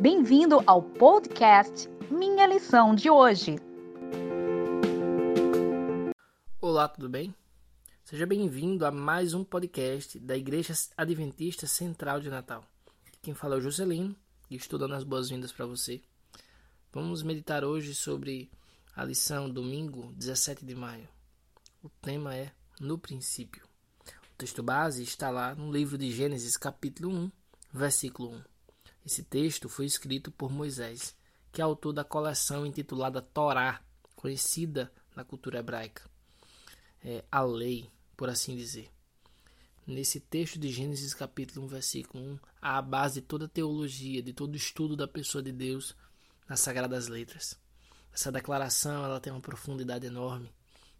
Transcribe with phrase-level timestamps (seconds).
[0.00, 3.56] Bem-vindo ao podcast Minha Lição de hoje.
[6.60, 7.34] Olá, tudo bem?
[8.04, 12.62] Seja bem-vindo a mais um podcast da Igreja Adventista Central de Natal.
[13.22, 14.14] Quem fala é o Juscelino
[14.50, 16.02] e estou dando as boas-vindas para você.
[16.92, 18.50] Vamos meditar hoje sobre
[18.94, 21.08] a lição domingo 17 de maio.
[21.82, 23.64] O tema é No princípio.
[24.04, 27.32] O texto base está lá no livro de Gênesis, capítulo 1,
[27.72, 28.55] versículo 1.
[29.06, 31.14] Esse texto foi escrito por Moisés,
[31.52, 33.80] que é autor da coleção intitulada Torá,
[34.16, 36.10] conhecida na cultura hebraica.
[37.04, 38.90] É a lei, por assim dizer.
[39.86, 44.20] Nesse texto de Gênesis capítulo 1, versículo 1, há a base de toda a teologia,
[44.20, 45.94] de todo o estudo da pessoa de Deus
[46.48, 47.56] nas Sagradas Letras.
[48.12, 50.52] Essa declaração ela tem uma profundidade enorme.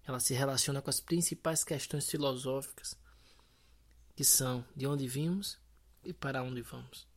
[0.06, 2.96] Ela se relaciona com as principais questões filosóficas,
[4.14, 5.58] que são de onde vimos
[6.04, 7.15] e para onde vamos.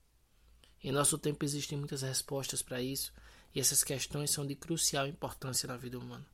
[0.84, 3.14] Em nosso tempo existem muitas respostas para isso,
[3.54, 6.26] e essas questões são de crucial importância na vida humana,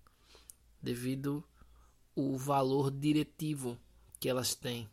[0.82, 1.44] devido
[2.16, 3.78] o valor diretivo
[4.20, 4.90] que elas têm.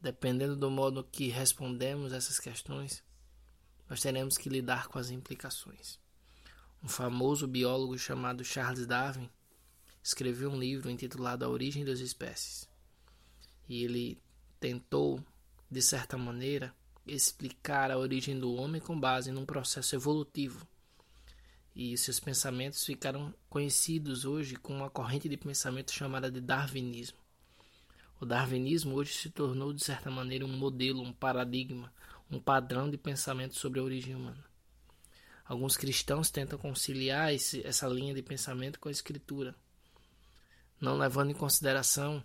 [0.00, 3.02] Dependendo do modo que respondemos essas questões,
[3.88, 5.98] nós teremos que lidar com as implicações.
[6.82, 9.30] Um famoso biólogo chamado Charles Darwin
[10.02, 12.68] escreveu um livro intitulado A Origem das Espécies.
[13.66, 14.20] E ele
[14.60, 15.24] tentou,
[15.70, 16.74] de certa maneira,
[17.06, 20.66] explicar a origem do homem com base num processo evolutivo.
[21.74, 27.18] E seus pensamentos ficaram conhecidos hoje com uma corrente de pensamento chamada de darwinismo.
[28.20, 31.92] O darwinismo hoje se tornou, de certa maneira, um modelo, um paradigma,
[32.30, 34.44] um padrão de pensamento sobre a origem humana.
[35.44, 39.54] Alguns cristãos tentam conciliar esse, essa linha de pensamento com a Escritura,
[40.80, 42.24] não levando em consideração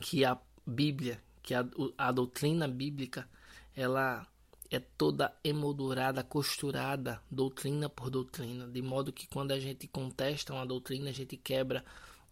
[0.00, 3.28] que a Bíblia, que a, a doutrina bíblica,
[3.76, 4.26] ela
[4.70, 10.66] é toda emoldurada, costurada, doutrina por doutrina, de modo que quando a gente contesta uma
[10.66, 11.84] doutrina, a gente quebra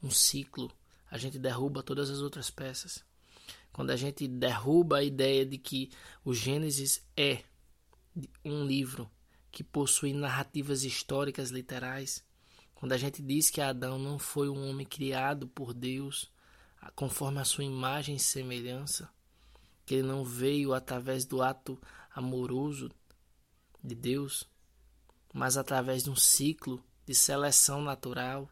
[0.03, 0.73] um ciclo,
[1.11, 3.05] a gente derruba todas as outras peças.
[3.73, 5.91] Quando a gente derruba a ideia de que
[6.24, 7.42] o Gênesis é
[8.45, 9.11] um livro
[9.51, 12.24] que possui narrativas históricas literais,
[12.74, 16.33] quando a gente diz que Adão não foi um homem criado por Deus
[16.95, 19.08] conforme a sua imagem e semelhança,
[19.84, 21.80] que ele não veio através do ato
[22.14, 22.90] amoroso
[23.83, 24.48] de Deus,
[25.33, 28.48] mas através de um ciclo de seleção natural,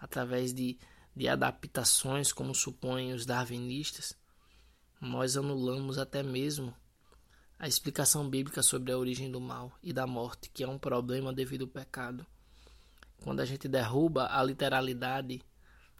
[0.00, 0.78] através de,
[1.14, 4.16] de adaptações, como supõem os darwinistas,
[5.00, 6.74] nós anulamos até mesmo
[7.58, 11.32] a explicação bíblica sobre a origem do mal e da morte, que é um problema
[11.32, 12.26] devido ao pecado.
[13.22, 15.42] Quando a gente derruba a literalidade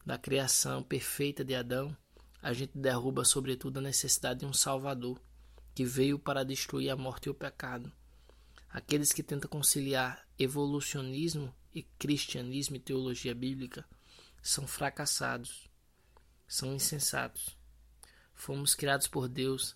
[0.04, 1.97] da criação perfeita de Adão,
[2.43, 5.21] a gente derruba sobretudo a necessidade de um Salvador,
[5.75, 7.93] que veio para destruir a morte e o pecado.
[8.71, 13.85] Aqueles que tentam conciliar evolucionismo e cristianismo e teologia bíblica
[14.43, 15.69] são fracassados,
[16.47, 17.57] são insensatos
[18.37, 19.75] fomos criados por Deus.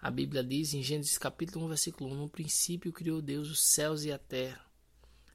[0.00, 4.02] A Bíblia diz em Gênesis capítulo 1, versículo 1, no princípio criou Deus os céus
[4.04, 4.64] e a terra.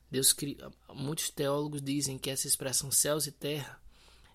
[0.09, 3.80] Deus criou, muitos teólogos dizem que essa expressão céus e terra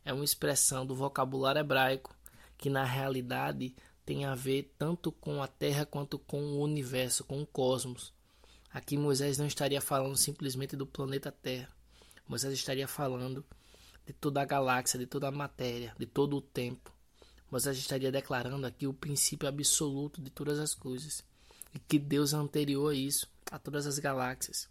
[0.06, 2.16] é uma expressão do vocabulário hebraico
[2.56, 3.74] que na realidade
[4.04, 8.14] tem a ver tanto com a terra quanto com o universo, com o cosmos.
[8.72, 11.68] Aqui Moisés não estaria falando simplesmente do planeta Terra.
[12.28, 13.44] Moisés estaria falando
[14.06, 16.92] de toda a galáxia, de toda a matéria, de todo o tempo.
[17.50, 21.24] Moisés estaria declarando aqui o princípio absoluto de todas as coisas
[21.74, 24.68] e que Deus é anterior a isso, a todas as galáxias.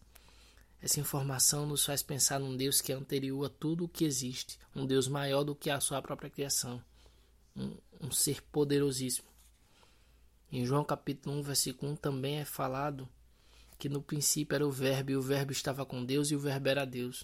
[0.86, 4.60] Essa informação nos faz pensar num Deus que é anterior a tudo o que existe,
[4.76, 6.80] um Deus maior do que a sua própria criação,
[7.56, 9.28] um, um ser poderosíssimo.
[10.52, 13.10] Em João capítulo 1, versículo 1 também é falado
[13.80, 16.70] que no princípio era o Verbo e o Verbo estava com Deus e o Verbo
[16.70, 17.24] era Deus,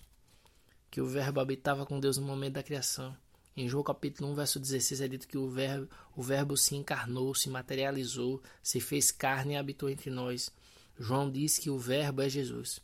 [0.90, 3.16] que o Verbo habitava com Deus no momento da criação
[3.56, 7.36] em João capítulo 1, verso 16 é dito que o verbo, o verbo se encarnou,
[7.36, 10.50] se materializou, se fez carne e habitou entre nós.
[10.98, 12.82] João diz que o verbo é Jesus.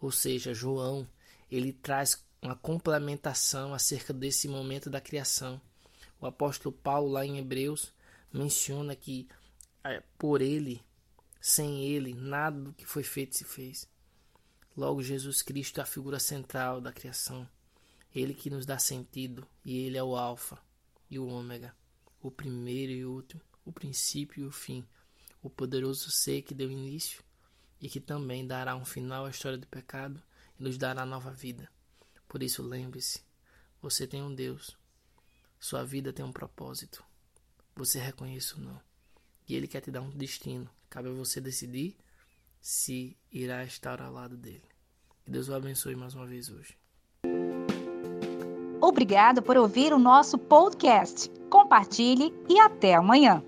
[0.00, 1.08] Ou seja, João,
[1.50, 5.60] ele traz uma complementação acerca desse momento da criação.
[6.20, 7.92] O apóstolo Paulo lá em Hebreus
[8.32, 9.28] menciona que
[9.84, 10.82] é, por ele,
[11.40, 13.88] sem ele, nada do que foi feito se fez.
[14.76, 17.48] Logo, Jesus Cristo é a figura central da criação.
[18.14, 20.58] Ele que nos dá sentido, e Ele é o Alfa
[21.10, 21.74] e o Ômega,
[22.22, 24.86] o primeiro e o último, o princípio e o fim,
[25.42, 27.22] o poderoso ser que deu início
[27.80, 30.22] e que também dará um final à história do pecado
[30.58, 31.68] e nos dará nova vida.
[32.28, 33.22] Por isso, lembre-se:
[33.80, 34.76] você tem um Deus,
[35.58, 37.04] sua vida tem um propósito.
[37.76, 38.80] Você reconhece ou não,
[39.48, 40.68] e Ele quer te dar um destino.
[40.90, 41.96] Cabe a você decidir
[42.60, 44.64] se irá estar ao lado dele.
[45.24, 46.76] Que Deus o abençoe mais uma vez hoje.
[48.80, 51.30] Obrigado por ouvir o nosso podcast.
[51.50, 53.42] Compartilhe e até amanhã.